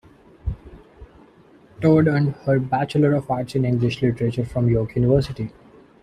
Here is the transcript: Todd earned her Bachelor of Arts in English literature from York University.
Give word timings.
Todd 1.79 2.07
earned 2.07 2.33
her 2.45 2.57
Bachelor 2.57 3.13
of 3.13 3.29
Arts 3.29 3.53
in 3.53 3.65
English 3.65 4.01
literature 4.01 4.43
from 4.43 4.67
York 4.67 4.95
University. 4.95 5.51